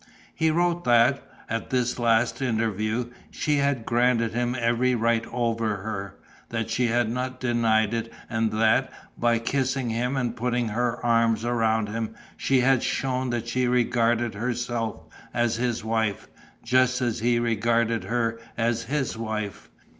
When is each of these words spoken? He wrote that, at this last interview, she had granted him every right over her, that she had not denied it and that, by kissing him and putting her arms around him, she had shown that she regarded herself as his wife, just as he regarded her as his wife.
He 0.33 0.49
wrote 0.49 0.83
that, 0.85 1.21
at 1.47 1.69
this 1.69 1.99
last 1.99 2.41
interview, 2.41 3.11
she 3.29 3.57
had 3.57 3.85
granted 3.85 4.33
him 4.33 4.55
every 4.59 4.95
right 4.95 5.23
over 5.31 5.75
her, 5.77 6.17
that 6.49 6.71
she 6.71 6.87
had 6.87 7.07
not 7.07 7.39
denied 7.39 7.93
it 7.93 8.11
and 8.27 8.51
that, 8.53 8.91
by 9.15 9.37
kissing 9.37 9.91
him 9.91 10.17
and 10.17 10.35
putting 10.35 10.69
her 10.69 11.05
arms 11.05 11.45
around 11.45 11.87
him, 11.89 12.15
she 12.35 12.61
had 12.61 12.81
shown 12.81 13.29
that 13.29 13.47
she 13.47 13.67
regarded 13.67 14.33
herself 14.33 15.01
as 15.35 15.57
his 15.57 15.85
wife, 15.85 16.27
just 16.63 16.99
as 16.99 17.19
he 17.19 17.37
regarded 17.37 18.05
her 18.05 18.39
as 18.57 18.85
his 18.85 19.15
wife. 19.15 19.69